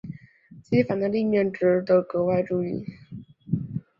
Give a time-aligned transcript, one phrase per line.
[0.63, 2.83] 机房的立面值得格外注意。